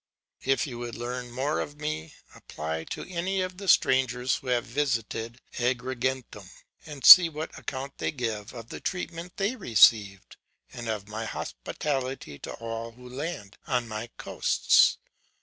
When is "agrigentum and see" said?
5.59-7.29